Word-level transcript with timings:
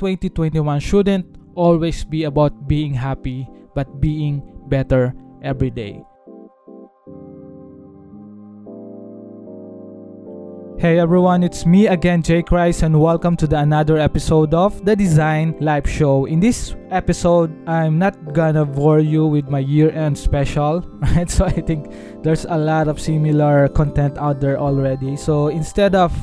2021 0.00 0.80
shouldn't 0.80 1.28
always 1.54 2.04
be 2.04 2.24
about 2.24 2.66
being 2.66 2.96
happy, 2.96 3.46
but 3.74 4.00
being 4.00 4.40
better 4.66 5.12
every 5.44 5.68
day. 5.68 6.00
Hey 10.80 10.98
everyone, 10.98 11.42
it's 11.42 11.66
me 11.66 11.88
again, 11.88 12.22
Jaychrist, 12.22 12.82
and 12.82 12.98
welcome 12.98 13.36
to 13.36 13.46
the 13.46 13.58
another 13.58 13.98
episode 13.98 14.54
of 14.54 14.82
the 14.82 14.96
Design 14.96 15.54
Life 15.60 15.86
Show. 15.86 16.24
In 16.24 16.40
this 16.40 16.74
episode, 16.88 17.52
I'm 17.68 17.98
not 17.98 18.32
gonna 18.32 18.64
bore 18.64 19.00
you 19.00 19.26
with 19.26 19.50
my 19.50 19.58
year-end 19.58 20.16
special, 20.16 20.80
right? 21.12 21.28
So 21.28 21.44
I 21.44 21.60
think 21.60 21.92
there's 22.22 22.46
a 22.46 22.56
lot 22.56 22.88
of 22.88 22.98
similar 22.98 23.68
content 23.68 24.16
out 24.16 24.40
there 24.40 24.58
already. 24.58 25.18
So 25.18 25.48
instead 25.48 25.94
of 25.94 26.16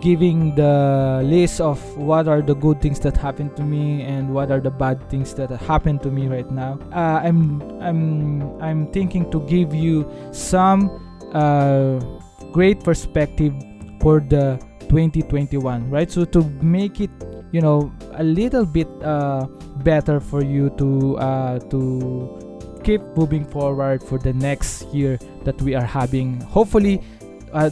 giving 0.00 0.54
the 0.54 1.20
list 1.24 1.60
of 1.60 1.82
what 1.96 2.28
are 2.28 2.40
the 2.40 2.54
good 2.54 2.80
things 2.80 3.00
that 3.00 3.16
happened 3.16 3.56
to 3.56 3.64
me 3.64 4.02
and 4.02 4.32
what 4.32 4.52
are 4.52 4.60
the 4.60 4.70
bad 4.70 5.10
things 5.10 5.34
that 5.34 5.50
happened 5.50 6.04
to 6.04 6.10
me 6.12 6.28
right 6.28 6.48
now, 6.52 6.78
uh, 6.92 7.18
I'm 7.18 7.60
I'm 7.82 8.62
I'm 8.62 8.86
thinking 8.92 9.28
to 9.32 9.40
give 9.40 9.74
you 9.74 10.06
some 10.30 11.02
uh, 11.34 11.98
great 12.52 12.78
perspective 12.84 13.52
for 14.04 14.20
the 14.20 14.60
2021 14.92 15.88
right? 15.88 16.12
So 16.12 16.28
to 16.28 16.44
make 16.60 17.00
it 17.00 17.10
you 17.56 17.64
know 17.64 17.88
a 18.20 18.22
little 18.22 18.66
bit 18.66 18.86
uh, 19.00 19.48
better 19.80 20.20
for 20.20 20.44
you 20.44 20.68
to 20.76 21.16
uh, 21.16 21.58
to 21.72 21.80
keep 22.84 23.00
moving 23.16 23.48
forward 23.48 24.04
for 24.04 24.18
the 24.20 24.36
next 24.36 24.92
year 24.92 25.16
that 25.48 25.56
we 25.62 25.74
are 25.74 25.88
having 25.88 26.38
hopefully 26.42 27.00
uh, 27.56 27.70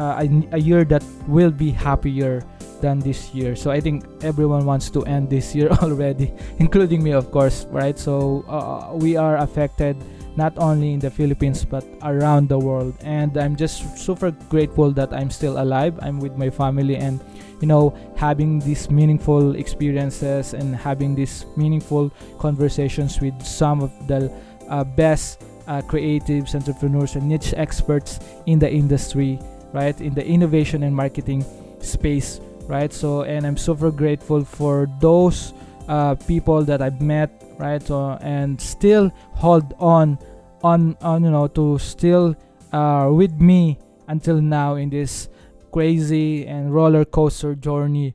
uh, 0.00 0.24
a, 0.24 0.56
a 0.56 0.58
year 0.58 0.88
that 0.88 1.04
will 1.28 1.50
be 1.52 1.70
happier 1.70 2.40
than 2.80 2.98
this 2.98 3.34
year. 3.36 3.54
So 3.54 3.70
i 3.70 3.78
think 3.78 4.08
everyone 4.24 4.64
wants 4.64 4.88
to 4.96 5.04
end 5.04 5.28
this 5.28 5.54
year 5.54 5.68
already 5.84 6.32
including 6.58 7.04
me 7.04 7.12
of 7.12 7.30
course 7.30 7.68
right? 7.68 7.98
So 7.98 8.40
uh, 8.48 8.96
we 8.96 9.20
are 9.20 9.36
affected 9.36 10.00
not 10.36 10.52
only 10.58 10.92
in 10.92 11.00
the 11.00 11.10
Philippines 11.10 11.64
but 11.64 11.84
around 12.02 12.48
the 12.48 12.58
world. 12.58 12.94
And 13.02 13.36
I'm 13.36 13.56
just 13.56 13.98
super 13.98 14.30
grateful 14.48 14.90
that 14.92 15.12
I'm 15.12 15.30
still 15.30 15.60
alive. 15.60 15.98
I'm 16.02 16.20
with 16.20 16.36
my 16.36 16.50
family 16.50 16.96
and 16.96 17.20
you 17.60 17.68
know 17.68 17.94
having 18.16 18.58
these 18.60 18.90
meaningful 18.90 19.54
experiences 19.54 20.54
and 20.54 20.74
having 20.74 21.14
these 21.14 21.46
meaningful 21.56 22.10
conversations 22.38 23.20
with 23.20 23.34
some 23.44 23.82
of 23.82 23.90
the 24.06 24.32
uh, 24.68 24.84
best 24.84 25.42
uh, 25.66 25.80
creatives, 25.82 26.54
entrepreneurs, 26.54 27.16
and 27.16 27.28
niche 27.28 27.54
experts 27.56 28.20
in 28.46 28.58
the 28.58 28.70
industry, 28.70 29.38
right? 29.72 30.00
In 30.00 30.14
the 30.14 30.24
innovation 30.24 30.82
and 30.82 30.94
marketing 30.94 31.44
space, 31.80 32.40
right? 32.66 32.92
So, 32.92 33.22
and 33.22 33.46
I'm 33.46 33.56
super 33.56 33.90
grateful 33.90 34.44
for 34.44 34.88
those 35.00 35.52
uh, 35.88 36.14
people 36.14 36.62
that 36.64 36.82
I've 36.82 37.00
met 37.00 37.42
right 37.58 37.82
so 37.82 38.18
and 38.20 38.60
still 38.60 39.10
hold 39.32 39.74
on 39.78 40.18
on 40.62 40.96
on 41.00 41.22
you 41.22 41.30
know 41.30 41.46
to 41.48 41.78
still 41.78 42.34
uh, 42.72 43.08
with 43.12 43.32
me 43.40 43.78
until 44.08 44.40
now 44.40 44.74
in 44.74 44.90
this 44.90 45.28
crazy 45.72 46.46
and 46.46 46.74
roller 46.74 47.04
coaster 47.04 47.54
journey 47.54 48.14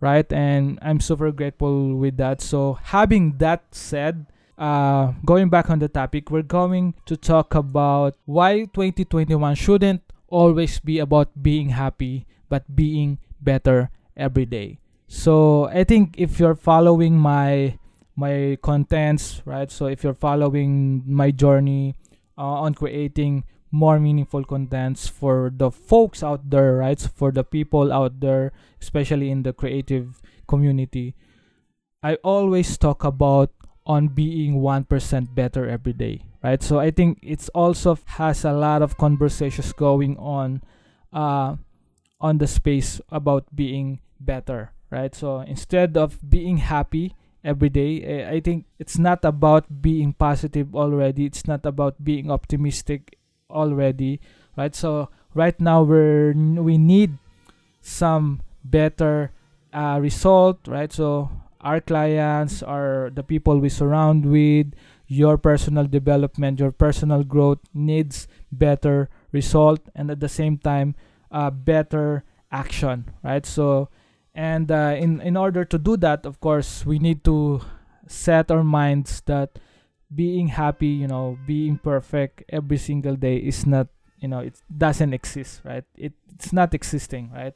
right? 0.00 0.30
And 0.32 0.78
i'm 0.82 0.98
super 0.98 1.30
grateful 1.30 1.94
with 1.94 2.16
that. 2.16 2.40
So 2.40 2.80
having 2.82 3.36
that 3.38 3.64
said 3.70 4.26
uh, 4.58 5.12
going 5.24 5.48
back 5.48 5.70
on 5.70 5.78
the 5.78 5.88
topic 5.88 6.30
we're 6.30 6.42
going 6.42 6.94
to 7.06 7.16
talk 7.16 7.54
about 7.54 8.16
why 8.26 8.64
2021 8.72 9.54
shouldn't 9.54 10.02
always 10.28 10.78
be 10.80 10.98
about 10.98 11.42
being 11.42 11.70
happy 11.70 12.26
but 12.48 12.76
being 12.76 13.18
better 13.40 13.90
every 14.16 14.44
day 14.44 14.78
so 15.10 15.66
i 15.74 15.82
think 15.82 16.14
if 16.16 16.38
you're 16.38 16.54
following 16.54 17.18
my 17.18 17.74
my 18.20 18.58
contents, 18.60 19.40
right? 19.48 19.72
So 19.72 19.86
if 19.86 20.04
you're 20.04 20.14
following 20.14 21.02
my 21.08 21.32
journey 21.32 21.96
uh, 22.36 22.68
on 22.68 22.76
creating 22.76 23.44
more 23.72 23.98
meaningful 23.98 24.44
contents 24.44 25.08
for 25.08 25.50
the 25.56 25.70
folks 25.72 26.22
out 26.22 26.50
there, 26.50 26.76
right? 26.76 27.00
So 27.00 27.08
for 27.08 27.32
the 27.32 27.42
people 27.42 27.92
out 27.92 28.20
there, 28.20 28.52
especially 28.80 29.30
in 29.30 29.42
the 29.42 29.54
creative 29.54 30.20
community, 30.46 31.16
I 32.02 32.16
always 32.20 32.76
talk 32.76 33.04
about 33.04 33.50
on 33.86 34.08
being 34.08 34.60
1% 34.60 35.34
better 35.34 35.68
every 35.68 35.94
day, 35.94 36.22
right? 36.44 36.62
So 36.62 36.78
I 36.78 36.90
think 36.90 37.18
it's 37.22 37.48
also 37.50 37.98
has 38.20 38.44
a 38.44 38.52
lot 38.52 38.82
of 38.82 38.98
conversations 38.98 39.72
going 39.72 40.16
on 40.18 40.62
uh, 41.12 41.56
on 42.20 42.38
the 42.38 42.46
space 42.46 43.00
about 43.08 43.48
being 43.56 44.00
better, 44.20 44.72
right? 44.90 45.14
So 45.14 45.40
instead 45.40 45.96
of 45.96 46.18
being 46.28 46.58
happy, 46.58 47.14
every 47.44 47.68
day. 47.68 48.02
Eh, 48.02 48.28
I 48.28 48.40
think 48.40 48.66
it's 48.78 48.98
not 48.98 49.24
about 49.24 49.82
being 49.82 50.12
positive 50.12 50.74
already. 50.74 51.26
It's 51.26 51.46
not 51.46 51.64
about 51.64 52.02
being 52.02 52.30
optimistic 52.30 53.16
already, 53.48 54.20
right? 54.56 54.74
So 54.74 55.08
right 55.34 55.58
now 55.60 55.82
we're 55.82 56.32
we 56.34 56.78
need 56.78 57.18
some 57.80 58.42
better 58.64 59.32
uh, 59.72 59.98
result, 60.00 60.68
right? 60.68 60.92
So 60.92 61.30
our 61.60 61.80
clients 61.80 62.62
are 62.62 63.10
the 63.12 63.22
people 63.22 63.58
we 63.58 63.68
surround 63.68 64.26
with. 64.26 64.72
Your 65.10 65.38
personal 65.38 65.86
development, 65.86 66.60
your 66.60 66.70
personal 66.70 67.24
growth 67.24 67.58
needs 67.74 68.28
better 68.52 69.10
result, 69.32 69.80
and 69.96 70.08
at 70.08 70.20
the 70.20 70.28
same 70.28 70.56
time, 70.56 70.94
uh, 71.32 71.50
better 71.50 72.22
action, 72.52 73.10
right? 73.24 73.44
So 73.44 73.88
and 74.34 74.70
uh, 74.70 74.94
in 74.96 75.20
in 75.20 75.36
order 75.36 75.64
to 75.64 75.78
do 75.78 75.96
that 75.96 76.24
of 76.26 76.40
course 76.40 76.86
we 76.86 76.98
need 76.98 77.24
to 77.24 77.60
set 78.06 78.50
our 78.50 78.64
minds 78.64 79.22
that 79.26 79.58
being 80.14 80.48
happy 80.48 80.88
you 80.88 81.06
know 81.06 81.38
being 81.46 81.78
perfect 81.78 82.42
every 82.50 82.76
single 82.76 83.14
day 83.14 83.36
is 83.36 83.66
not 83.66 83.86
you 84.20 84.28
know 84.28 84.38
it 84.40 84.54
doesn't 84.76 85.12
exist 85.12 85.62
right? 85.64 85.84
It, 85.96 86.12
it's 86.34 86.52
not 86.52 86.74
existing 86.74 87.30
right? 87.32 87.54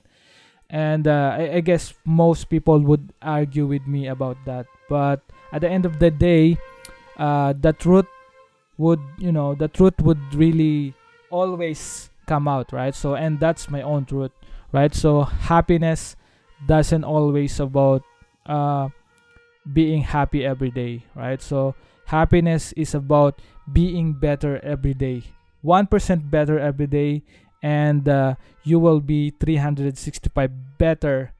And 0.70 1.06
uh, 1.06 1.36
I, 1.38 1.56
I 1.56 1.60
guess 1.60 1.94
most 2.04 2.48
people 2.48 2.80
would 2.80 3.12
argue 3.22 3.66
with 3.66 3.86
me 3.86 4.08
about 4.08 4.38
that. 4.46 4.66
But 4.88 5.20
at 5.52 5.60
the 5.60 5.68
end 5.68 5.86
of 5.86 5.98
the 5.98 6.10
day 6.10 6.58
uh, 7.16 7.52
the 7.58 7.72
truth 7.72 8.06
would 8.76 9.00
you 9.18 9.30
know 9.30 9.54
the 9.54 9.68
truth 9.68 9.94
would 10.00 10.34
really 10.34 10.94
always 11.30 12.10
come 12.26 12.48
out 12.48 12.72
right? 12.72 12.94
So 12.94 13.14
and 13.14 13.38
that's 13.38 13.70
my 13.70 13.82
own 13.82 14.06
truth 14.06 14.32
right? 14.72 14.94
So 14.94 15.24
happiness 15.24 16.16
doesn't 16.66 17.04
always 17.04 17.60
about 17.60 18.02
uh, 18.46 18.88
being 19.72 20.02
happy 20.02 20.44
every 20.44 20.70
day, 20.70 21.04
right? 21.14 21.40
So 21.40 21.74
happiness 22.06 22.72
is 22.72 22.94
about 22.94 23.40
being 23.72 24.12
better 24.12 24.60
every 24.62 24.94
day. 24.94 25.22
1% 25.64 26.30
better 26.30 26.58
every 26.58 26.86
day 26.86 27.22
and 27.62 28.06
uh, 28.08 28.34
you 28.62 28.78
will 28.78 29.00
be 29.00 29.30
365 29.40 30.50
better 30.76 31.32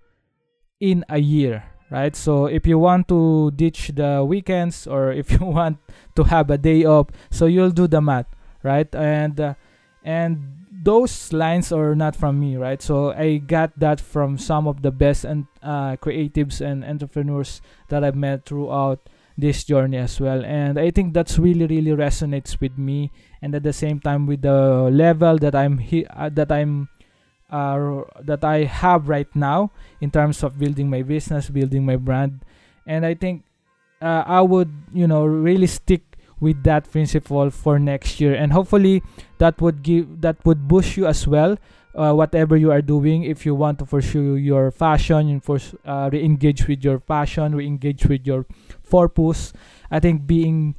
in 0.80 1.04
a 1.10 1.19
year, 1.19 1.64
right? 1.91 2.16
So 2.16 2.46
if 2.46 2.66
you 2.66 2.78
want 2.78 3.08
to 3.08 3.50
ditch 3.52 3.92
the 3.94 4.25
weekends 4.25 4.86
or 4.86 5.12
if 5.12 5.31
you 5.31 5.38
want 5.44 5.78
to 6.16 6.25
have 6.25 6.50
a 6.50 6.56
day 6.56 6.84
off, 6.84 7.08
so 7.31 7.44
you'll 7.44 7.70
do 7.76 7.86
the 7.86 8.00
math, 8.00 8.26
right? 8.62 8.88
And 8.94 9.38
uh, 9.38 9.54
and 10.02 10.63
those 10.84 11.33
lines 11.33 11.72
are 11.72 11.95
not 11.95 12.15
from 12.15 12.39
me, 12.39 12.56
right? 12.56 12.81
So 12.83 13.12
I 13.12 13.39
got 13.39 13.72
that 13.81 14.00
from 14.00 14.37
some 14.39 14.69
of 14.69 14.83
the 14.83 14.91
best 14.91 15.25
and 15.25 15.47
uh, 15.62 15.97
creatives 15.97 16.61
and 16.61 16.84
entrepreneurs 16.84 17.62
that 17.89 18.05
I've 18.05 18.17
met 18.17 18.45
throughout 18.45 19.09
this 19.37 19.65
journey 19.65 19.97
as 19.97 20.21
well. 20.21 20.44
And 20.44 20.78
I 20.78 20.91
think 20.91 21.15
that's 21.15 21.39
really 21.39 21.67
really 21.67 21.93
resonates 21.93 22.61
with 22.61 22.77
me. 22.78 23.11
And 23.43 23.55
at 23.55 23.62
the 23.62 23.73
same 23.73 23.99
time, 24.00 24.27
with 24.27 24.43
the 24.43 24.89
level 24.93 25.39
that 25.39 25.55
I'm 25.55 25.78
he- 25.78 26.06
uh, 26.06 26.28
that 26.37 26.53
I'm 26.53 26.89
uh, 27.50 28.03
that 28.23 28.44
I 28.44 28.65
have 28.65 29.09
right 29.09 29.28
now 29.34 29.71
in 30.00 30.11
terms 30.11 30.43
of 30.43 30.59
building 30.59 30.91
my 30.91 31.03
business, 31.03 31.49
building 31.50 31.84
my 31.84 31.97
brand, 31.97 32.44
and 32.87 33.05
I 33.06 33.14
think 33.14 33.44
uh, 34.03 34.25
I 34.26 34.41
would 34.41 34.73
you 34.93 35.06
know 35.06 35.25
really 35.25 35.67
stick 35.67 36.03
with 36.40 36.62
that 36.64 36.90
principle 36.90 37.50
for 37.50 37.78
next 37.78 38.20
year. 38.20 38.34
And 38.34 38.52
hopefully 38.52 39.02
that 39.38 39.60
would 39.60 39.82
give 39.82 40.20
that 40.20 40.44
would 40.44 40.69
boost 40.69 40.96
you 40.96 41.06
as 41.06 41.26
well 41.26 41.56
uh, 41.94 42.12
whatever 42.12 42.56
you 42.56 42.70
are 42.70 42.82
doing. 42.82 43.25
If 43.25 43.46
you 43.46 43.54
want 43.54 43.78
to 43.78 43.86
pursue 43.86 44.36
your 44.36 44.70
fashion 44.70 45.28
and 45.28 45.42
for 45.42 45.58
uh, 45.84 46.10
re-engage 46.12 46.66
with 46.66 46.84
your 46.84 46.98
passion 46.98 47.54
re-engage 47.54 48.06
with 48.06 48.26
your 48.26 48.46
purpose 48.90 49.52
i 49.90 49.98
think 49.98 50.26
being 50.26 50.75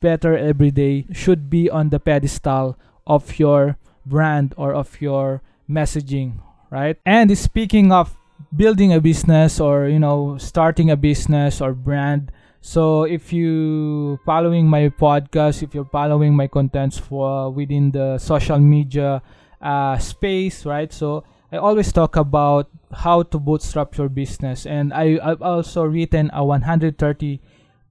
better 0.00 0.36
every 0.36 0.70
day 0.70 1.06
should 1.12 1.50
be 1.50 1.68
on 1.70 1.90
the 1.90 2.00
pedestal 2.00 2.76
of 3.06 3.38
your 3.38 3.76
brand 4.06 4.54
or 4.56 4.74
of 4.74 5.00
your 5.00 5.42
messaging 5.68 6.40
right? 6.70 6.98
And 7.06 7.36
speaking 7.38 7.92
of 7.92 8.14
building 8.54 8.92
a 8.92 9.00
business 9.00 9.60
or 9.60 9.86
you 9.86 9.98
know 9.98 10.36
starting 10.38 10.90
a 10.90 10.96
business 10.96 11.60
or 11.60 11.72
brand 11.72 12.32
so 12.64 13.04
if 13.04 13.30
you 13.30 14.18
following 14.24 14.66
my 14.66 14.88
podcast, 14.88 15.62
if 15.62 15.74
you're 15.74 15.84
following 15.84 16.34
my 16.34 16.48
contents 16.48 16.96
for 16.96 17.50
within 17.52 17.90
the 17.90 18.16
social 18.16 18.58
media 18.58 19.20
uh, 19.60 19.98
space, 19.98 20.64
right? 20.64 20.90
So 20.90 21.24
I 21.52 21.58
always 21.58 21.92
talk 21.92 22.16
about 22.16 22.70
how 22.90 23.22
to 23.24 23.38
bootstrap 23.38 23.98
your 23.98 24.08
business, 24.08 24.64
and 24.64 24.94
I, 24.94 25.20
I've 25.22 25.42
also 25.42 25.84
written 25.84 26.30
a 26.32 26.42
130 26.42 26.96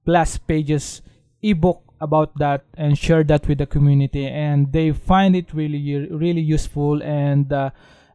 plus 0.04 0.38
pages 0.38 1.02
ebook 1.40 1.80
about 2.00 2.36
that 2.38 2.64
and 2.76 2.98
share 2.98 3.22
that 3.22 3.46
with 3.46 3.58
the 3.58 3.66
community, 3.66 4.26
and 4.26 4.72
they 4.72 4.90
find 4.90 5.36
it 5.36 5.54
really 5.54 6.08
really 6.10 6.42
useful 6.42 7.00
and 7.00 7.52
uh, 7.52 7.70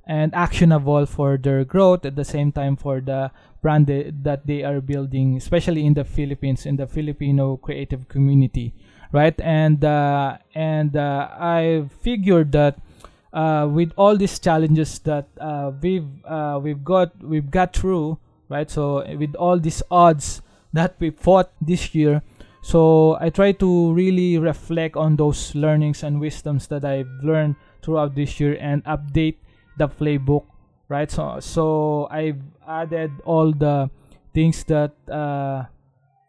and 0.06 0.36
actionable 0.36 1.06
for 1.06 1.38
their 1.38 1.64
growth 1.64 2.04
at 2.04 2.18
the 2.18 2.26
same 2.26 2.52
time 2.52 2.76
for 2.76 3.00
the 3.00 3.32
brand 3.62 3.88
that 3.88 4.48
they 4.48 4.64
are 4.64 4.82
building, 4.82 5.38
especially 5.38 5.86
in 5.86 5.94
the 5.94 6.04
Philippines 6.04 6.66
in 6.66 6.78
the 6.78 6.88
Filipino 6.88 7.58
creative 7.58 8.08
community, 8.08 8.74
right? 9.12 9.40
And 9.42 9.84
uh, 9.84 10.38
and 10.56 10.96
uh, 10.96 11.30
I 11.40 11.86
figured 12.02 12.52
that 12.54 12.80
uh, 13.34 13.68
with 13.72 13.92
all 13.96 14.18
these 14.18 14.40
challenges 14.40 15.00
that 15.00 15.28
uh, 15.40 15.72
we've 15.82 16.10
uh, 16.26 16.60
we've 16.62 16.84
got 16.84 17.12
we've 17.24 17.52
got 17.52 17.76
through 17.76 18.18
right 18.50 18.70
so 18.70 19.06
with 19.18 19.36
all 19.36 19.60
these 19.60 19.84
odds 19.92 20.42
that 20.74 20.96
we 21.00 21.10
fought 21.12 21.52
this 21.62 21.94
year 21.94 22.22
so 22.62 23.18
i 23.22 23.30
try 23.30 23.52
to 23.52 23.94
really 23.94 24.38
reflect 24.38 24.98
on 24.98 25.16
those 25.16 25.54
learnings 25.56 26.04
and 26.04 26.20
wisdoms 26.20 26.68
that 26.68 26.84
i've 26.84 27.10
learned 27.24 27.56
throughout 27.82 28.16
this 28.16 28.40
year 28.40 28.58
and 28.60 28.84
update 28.86 29.38
the 29.78 29.88
playbook 29.88 30.49
right? 30.90 31.10
So 31.10 31.40
so 31.40 32.08
i've 32.12 32.42
added 32.68 33.12
all 33.26 33.54
the 33.54 33.90
things 34.34 34.64
that 34.66 34.92
uh, 35.10 35.64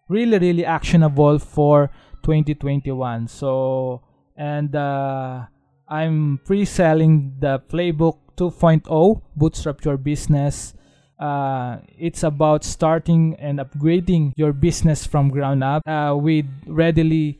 really 0.08 0.38
really 0.38 0.64
actionable 0.64 1.38
for 1.38 1.90
2021 2.22 3.28
so 3.28 4.02
and 4.36 4.74
uh, 4.74 5.44
I'm 5.86 6.40
pre-selling 6.46 7.34
the 7.40 7.60
Playbook 7.68 8.16
2.0 8.36 9.20
Bootstrap 9.36 9.84
Your 9.84 9.98
Business. 9.98 10.72
Uh, 11.18 11.78
it's 11.98 12.22
about 12.22 12.64
starting 12.64 13.36
and 13.38 13.58
upgrading 13.58 14.32
your 14.36 14.54
business 14.54 15.04
from 15.06 15.28
ground 15.28 15.62
up 15.62 15.82
uh, 15.86 16.16
with 16.16 16.46
readily 16.66 17.38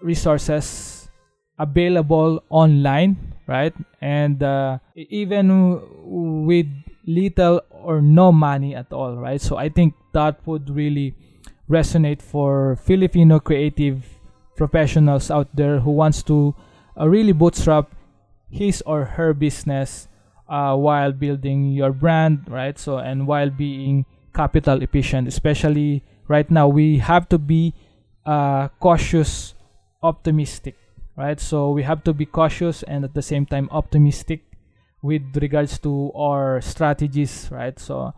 resources 0.00 1.08
available 1.58 2.42
online, 2.50 3.31
right? 3.46 3.74
And 4.00 4.42
uh, 4.42 4.78
even 4.94 5.80
with 6.04 6.66
little 7.06 7.62
or 7.70 8.00
no 8.00 8.32
money 8.32 8.74
at 8.74 8.92
all, 8.92 9.16
right? 9.16 9.40
So 9.40 9.56
I 9.56 9.68
think 9.68 9.94
that 10.12 10.46
would 10.46 10.70
really 10.70 11.14
resonate 11.68 12.22
for 12.22 12.76
Filipino 12.76 13.40
creative 13.40 14.04
professionals 14.56 15.30
out 15.30 15.48
there 15.54 15.80
who 15.80 15.90
wants 15.90 16.22
to 16.24 16.54
uh, 16.98 17.08
really 17.08 17.32
bootstrap 17.32 17.90
his 18.50 18.82
or 18.86 19.04
her 19.16 19.32
business 19.32 20.08
uh, 20.48 20.76
while 20.76 21.12
building 21.12 21.72
your 21.72 21.92
brand, 21.92 22.44
right? 22.48 22.78
So, 22.78 22.98
and 22.98 23.26
while 23.26 23.48
being 23.48 24.04
capital 24.34 24.82
efficient, 24.82 25.26
especially 25.26 26.04
right 26.28 26.48
now, 26.50 26.68
we 26.68 26.98
have 26.98 27.28
to 27.30 27.38
be 27.38 27.74
uh, 28.26 28.68
cautious, 28.78 29.54
optimistic, 30.02 30.76
right? 31.16 31.40
So, 31.40 31.70
we 31.70 31.82
have 31.82 32.04
to 32.04 32.12
be 32.12 32.26
cautious 32.26 32.82
and 32.82 33.04
at 33.04 33.14
the 33.14 33.22
same 33.22 33.46
time 33.46 33.68
optimistic 33.70 34.44
with 35.02 35.36
regards 35.36 35.78
to 35.80 36.12
our 36.14 36.60
strategies, 36.60 37.48
right? 37.50 37.78
So, 37.78 38.14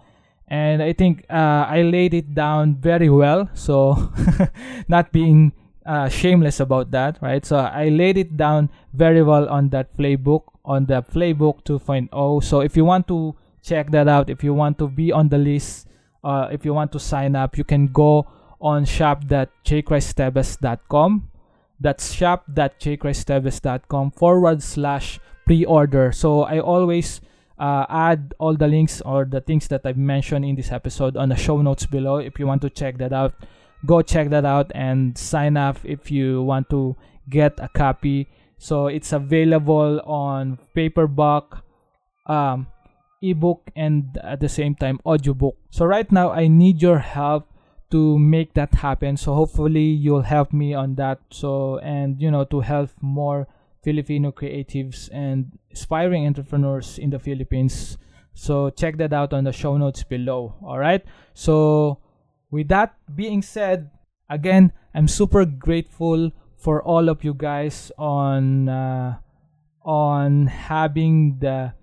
and 0.49 0.83
I 0.83 0.93
think 0.93 1.25
uh, 1.31 1.67
I 1.69 1.83
laid 1.83 2.15
it 2.15 2.35
down 2.35 2.77
very 2.77 3.09
well. 3.09 3.49
So, 3.55 4.13
not 4.89 5.13
being 5.13 5.53
uh, 5.87 6.09
shameless 6.09 6.59
about 6.61 6.91
that, 6.93 7.19
right? 7.21 7.45
So 7.45 7.59
I 7.59 7.91
laid 7.91 8.17
it 8.17 8.37
down 8.37 8.71
very 8.93 9.23
well 9.23 9.49
on 9.49 9.71
that 9.71 9.97
playbook, 9.97 10.43
on 10.65 10.87
the 10.87 11.03
playbook 11.03 11.65
2.0. 11.65 12.43
So 12.43 12.61
if 12.61 12.77
you 12.77 12.85
want 12.85 13.09
to 13.09 13.35
check 13.63 13.91
that 13.91 14.07
out, 14.09 14.31
if 14.31 14.43
you 14.43 14.55
want 14.55 14.79
to 14.79 14.89
be 14.89 15.13
on 15.13 15.29
the 15.29 15.37
list, 15.39 15.89
uh, 16.23 16.49
if 16.51 16.65
you 16.65 16.73
want 16.73 16.91
to 16.93 16.99
sign 16.99 17.37
up, 17.37 17.59
you 17.59 17.65
can 17.65 17.89
go 17.89 18.27
on 18.61 18.85
shop.jaychristteves.com. 18.85 21.29
That's 21.81 22.13
shop.jaychristteves.com 22.13 24.11
forward 24.13 24.63
slash 24.63 25.19
pre-order. 25.47 26.13
So 26.13 26.43
I 26.43 26.61
always 26.61 27.21
uh, 27.59 27.87
add 27.89 28.35
all 28.39 28.55
the 28.57 28.69
links 28.69 29.01
or 29.01 29.25
the 29.25 29.41
things 29.41 29.69
that 29.69 29.81
I've 29.85 29.97
mentioned 29.97 30.45
in 30.45 30.57
this 30.57 30.73
episode 30.73 31.17
on 31.17 31.29
the 31.29 31.37
show 31.37 31.61
notes 31.61 31.87
below 31.87 32.19
if 32.19 32.39
you 32.39 32.47
want 32.47 32.63
to 32.63 32.71
check 32.71 32.99
that 32.99 33.13
out 33.13 33.35
go 33.85 34.03
check 34.03 34.31
that 34.31 34.45
out 34.45 34.71
and 34.75 35.17
sign 35.17 35.57
up 35.57 35.79
if 35.85 36.11
you 36.11 36.43
want 36.43 36.71
to 36.71 36.97
get 37.29 37.53
a 37.59 37.69
copy. 37.69 38.29
So 38.59 38.87
it's 38.87 39.13
available 39.13 40.01
on 40.07 40.59
paperback, 40.75 41.45
um, 42.27 42.69
ebook, 43.23 43.71
and 43.77 44.19
at 44.23 44.41
the 44.41 44.49
same 44.49 44.75
time 44.75 45.01
audiobook. 45.05 45.57
So 45.71 45.85
right 45.85 46.11
now 46.11 46.31
I 46.31 46.49
need 46.49 46.81
your 46.81 46.99
help 46.99 47.49
to 47.95 48.19
make 48.19 48.55
that 48.55 48.75
happen. 48.75 49.17
So 49.17 49.35
hopefully 49.35 49.87
you'll 49.87 50.27
help 50.27 50.53
me 50.53 50.75
on 50.75 50.97
that. 50.97 51.21
So 51.31 51.79
and 51.79 52.21
you 52.21 52.29
know 52.29 52.43
to 52.51 52.59
help 52.59 52.91
more 53.01 53.47
Filipino 53.85 54.33
creatives 54.33 55.09
and 55.13 55.57
aspiring 55.71 56.27
entrepreneurs 56.27 56.99
in 56.99 57.11
the 57.11 57.21
Philippines. 57.21 57.97
So 58.35 58.71
check 58.71 58.97
that 58.97 59.13
out 59.13 59.33
on 59.33 59.45
the 59.45 59.53
show 59.53 59.77
notes 59.77 60.03
below. 60.03 60.57
All 60.67 60.79
right. 60.79 61.07
So 61.35 62.01
with 62.51 62.67
that 62.75 62.99
being 63.15 63.43
said, 63.43 63.91
again, 64.29 64.73
I'm 64.93 65.07
super 65.07 65.45
grateful 65.45 66.33
for 66.57 66.83
all 66.83 67.09
of 67.09 67.23
you 67.23 67.33
guys 67.33 67.93
on 67.97 68.69
uh, 68.69 69.19
on 69.87 70.49
having 70.49 71.39
the 71.39 71.75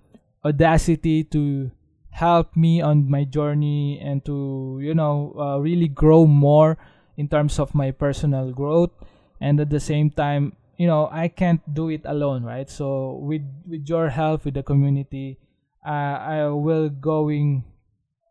audacity 0.43 1.23
to 1.31 1.71
help 2.11 2.55
me 2.55 2.81
on 2.81 3.09
my 3.09 3.23
journey 3.23 3.99
and 3.99 4.23
to 4.25 4.79
you 4.81 4.93
know 4.93 5.33
uh, 5.39 5.57
really 5.57 5.87
grow 5.87 6.25
more 6.25 6.77
in 7.17 7.27
terms 7.27 7.59
of 7.59 7.73
my 7.73 7.91
personal 7.91 8.51
growth. 8.51 8.91
And 9.39 9.59
at 9.59 9.71
the 9.71 9.79
same 9.79 10.11
time 10.11 10.53
you 10.81 10.87
know 10.87 11.09
i 11.13 11.27
can't 11.27 11.61
do 11.77 11.89
it 11.89 12.01
alone 12.05 12.41
right? 12.43 12.69
So 12.69 13.21
with 13.21 13.45
with 13.69 13.85
your 13.85 14.09
help 14.09 14.45
with 14.45 14.55
the 14.55 14.63
community 14.63 15.37
uh, 15.85 16.17
i 16.25 16.47
will 16.49 16.89
going 16.89 17.63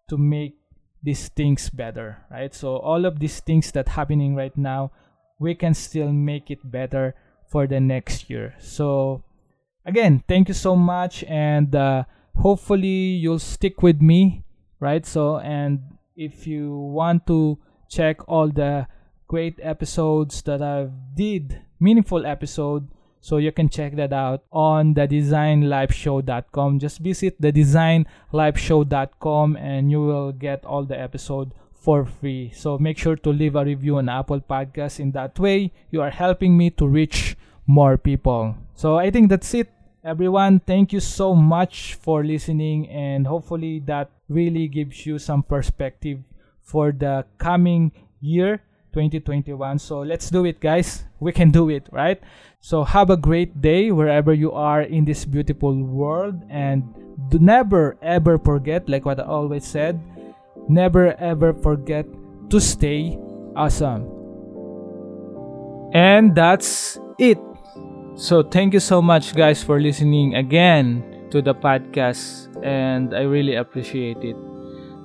to 0.08 0.18
make 0.18 0.58
these 1.00 1.28
things 1.28 1.70
better 1.70 2.26
right? 2.28 2.52
So 2.52 2.76
all 2.78 3.06
of 3.06 3.20
these 3.20 3.38
things 3.38 3.70
that 3.72 3.94
happening 3.94 4.34
right 4.34 4.56
now 4.58 4.90
we 5.38 5.54
can 5.54 5.74
still 5.74 6.12
make 6.12 6.50
it 6.50 6.58
better 6.64 7.14
for 7.46 7.66
the 7.66 7.78
next 7.78 8.28
year. 8.28 8.54
So 8.58 9.22
again 9.86 10.24
thank 10.26 10.48
you 10.48 10.54
so 10.54 10.74
much 10.74 11.22
and 11.30 11.70
uh, 11.74 12.02
hopefully 12.40 13.18
you'll 13.22 13.38
stick 13.38 13.82
with 13.82 14.00
me 14.00 14.42
right 14.80 15.06
so 15.06 15.38
and 15.38 15.80
if 16.16 16.46
you 16.46 16.76
want 16.76 17.26
to 17.26 17.58
check 17.88 18.26
all 18.28 18.48
the 18.48 18.86
great 19.28 19.58
episodes 19.62 20.42
that 20.42 20.62
i've 20.62 20.92
did 21.14 21.60
meaningful 21.78 22.26
episode 22.26 22.88
so 23.20 23.36
you 23.36 23.52
can 23.52 23.68
check 23.68 23.94
that 23.96 24.12
out 24.12 24.42
on 24.50 24.94
the 24.94 25.06
designlifeshow.com. 25.06 26.78
Just 26.78 27.00
visit 27.00 27.36
the 27.40 27.52
designlifeshow.com 27.52 29.56
and 29.56 29.90
you 29.90 30.00
will 30.00 30.32
get 30.32 30.64
all 30.64 30.84
the 30.84 30.98
episode 30.98 31.52
for 31.74 32.06
free. 32.06 32.50
So 32.54 32.78
make 32.78 32.96
sure 32.98 33.16
to 33.16 33.30
leave 33.30 33.56
a 33.56 33.64
review 33.64 33.96
on 33.98 34.08
Apple 34.08 34.40
Podcasts. 34.40 35.00
In 35.00 35.10
that 35.12 35.38
way, 35.38 35.72
you 35.90 36.00
are 36.00 36.10
helping 36.10 36.56
me 36.56 36.70
to 36.70 36.86
reach 36.86 37.36
more 37.66 37.98
people. 37.98 38.56
So 38.74 38.96
I 38.96 39.10
think 39.10 39.28
that's 39.28 39.52
it. 39.54 39.70
Everyone, 40.02 40.60
thank 40.60 40.94
you 40.94 41.00
so 41.00 41.34
much 41.34 41.92
for 42.00 42.24
listening, 42.24 42.88
and 42.88 43.26
hopefully, 43.26 43.80
that 43.84 44.08
really 44.30 44.66
gives 44.66 45.04
you 45.04 45.18
some 45.18 45.42
perspective 45.42 46.20
for 46.62 46.90
the 46.90 47.26
coming 47.36 47.92
year 48.18 48.62
2021. 48.94 49.78
So 49.78 50.00
let's 50.00 50.30
do 50.30 50.46
it, 50.46 50.58
guys. 50.58 51.04
We 51.20 51.32
can 51.32 51.50
do 51.50 51.68
it, 51.68 51.86
right? 51.92 52.18
So 52.60 52.82
have 52.82 53.10
a 53.10 53.16
great 53.16 53.60
day 53.60 53.92
wherever 53.92 54.32
you 54.32 54.52
are 54.52 54.80
in 54.80 55.04
this 55.04 55.26
beautiful 55.26 55.76
world. 55.76 56.40
And 56.48 56.88
never 57.32 57.98
ever 58.00 58.38
forget, 58.38 58.88
like 58.88 59.04
what 59.04 59.20
I 59.20 59.24
always 59.24 59.66
said, 59.66 60.00
never 60.66 61.12
ever 61.20 61.52
forget 61.52 62.06
to 62.48 62.58
stay 62.58 63.18
awesome. 63.54 64.08
And 65.92 66.34
that's 66.34 66.98
it. 67.18 67.36
So 68.20 68.42
thank 68.42 68.74
you 68.74 68.80
so 68.84 69.00
much, 69.00 69.34
guys, 69.34 69.64
for 69.64 69.80
listening 69.80 70.34
again 70.34 71.00
to 71.30 71.40
the 71.40 71.54
podcast. 71.54 72.52
And 72.62 73.16
I 73.16 73.22
really 73.22 73.54
appreciate 73.54 74.20
it. 74.20 74.36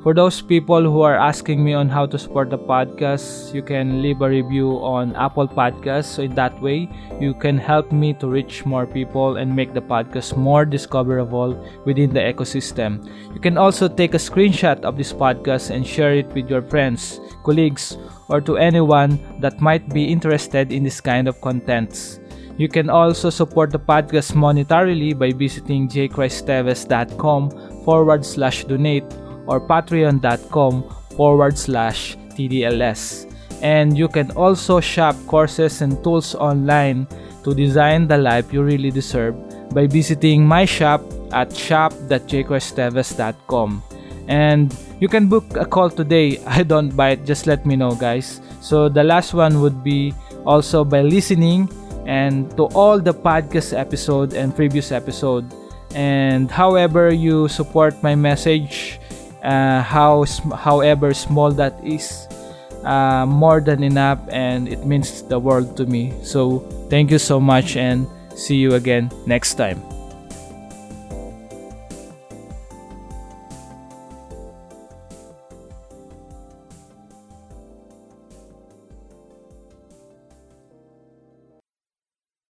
For 0.03 0.13
those 0.13 0.41
people 0.41 0.83
who 0.83 0.99
are 0.99 1.15
asking 1.15 1.63
me 1.63 1.71
on 1.71 1.87
how 1.87 2.07
to 2.07 2.19
support 2.19 2.49
the 2.49 2.59
podcast, 2.59 3.53
you 3.53 3.63
can 3.63 4.01
leave 4.01 4.19
a 4.19 4.27
review 4.27 4.83
on 4.83 5.15
Apple 5.15 5.47
Podcasts. 5.47 6.11
So 6.11 6.23
in 6.23 6.35
that 6.35 6.61
way, 6.61 6.91
you 7.17 7.33
can 7.33 7.57
help 7.57 7.93
me 7.93 8.11
to 8.19 8.27
reach 8.27 8.65
more 8.65 8.85
people 8.85 9.37
and 9.37 9.55
make 9.55 9.73
the 9.73 9.79
podcast 9.79 10.35
more 10.35 10.65
discoverable 10.65 11.55
within 11.85 12.11
the 12.11 12.19
ecosystem. 12.19 12.99
You 13.33 13.39
can 13.39 13.57
also 13.57 13.87
take 13.87 14.13
a 14.13 14.19
screenshot 14.19 14.83
of 14.83 14.97
this 14.97 15.13
podcast 15.13 15.71
and 15.71 15.87
share 15.87 16.13
it 16.13 16.27
with 16.35 16.49
your 16.49 16.61
friends, 16.61 17.21
colleagues, 17.45 17.97
or 18.27 18.41
to 18.41 18.57
anyone 18.57 19.39
that 19.39 19.61
might 19.61 19.87
be 19.87 20.03
interested 20.03 20.73
in 20.73 20.83
this 20.83 20.99
kind 20.99 21.29
of 21.29 21.39
contents. 21.39 22.19
You 22.57 22.69
can 22.69 22.89
also 22.89 23.29
support 23.29 23.71
the 23.71 23.79
podcast 23.79 24.31
monetarily 24.31 25.17
by 25.17 25.31
visiting 25.31 25.89
jaychristteves.com 25.89 27.49
forward 27.83 28.25
slash 28.25 28.63
donate 28.63 29.03
or 29.47 29.59
patreon.com 29.59 30.83
forward 31.15 31.57
slash 31.57 32.15
TDLS. 32.31 33.31
And 33.61 33.97
you 33.97 34.07
can 34.07 34.31
also 34.31 34.79
shop 34.79 35.17
courses 35.27 35.81
and 35.81 36.01
tools 36.03 36.33
online 36.35 37.07
to 37.43 37.53
design 37.53 38.07
the 38.07 38.17
life 38.17 38.53
you 38.53 38.63
really 38.63 38.91
deserve 38.91 39.35
by 39.73 39.87
visiting 39.87 40.45
my 40.45 40.65
shop 40.65 41.01
at 41.31 41.55
shop.jaychristteves.com. 41.55 43.83
And 44.27 44.75
you 44.99 45.07
can 45.07 45.27
book 45.27 45.45
a 45.55 45.65
call 45.65 45.89
today. 45.89 46.37
I 46.47 46.61
don't 46.63 46.95
bite, 46.95 47.25
just 47.25 47.47
let 47.47 47.65
me 47.65 47.75
know, 47.75 47.95
guys. 47.95 48.39
So 48.61 48.87
the 48.87 49.03
last 49.03 49.33
one 49.33 49.61
would 49.61 49.83
be 49.83 50.13
also 50.45 50.85
by 50.85 51.01
listening 51.01 51.69
and 52.05 52.49
to 52.57 52.65
all 52.77 52.99
the 52.99 53.13
podcast 53.13 53.77
episode 53.77 54.33
and 54.33 54.55
previous 54.55 54.91
episode. 54.91 55.45
And 55.93 56.51
however 56.51 57.13
you 57.13 57.47
support 57.47 58.01
my 58.03 58.15
message, 58.15 58.99
uh, 59.43 59.81
how 59.81 60.25
however 60.55 61.13
small 61.13 61.51
that 61.53 61.79
is, 61.83 62.27
uh, 62.83 63.25
more 63.25 63.61
than 63.61 63.83
enough, 63.83 64.19
and 64.29 64.67
it 64.67 64.85
means 64.85 65.23
the 65.23 65.39
world 65.39 65.77
to 65.77 65.85
me. 65.85 66.13
So 66.21 66.59
thank 66.89 67.11
you 67.11 67.19
so 67.19 67.39
much, 67.39 67.77
and 67.77 68.07
see 68.35 68.57
you 68.57 68.75
again 68.75 69.09
next 69.25 69.55
time. 69.55 69.94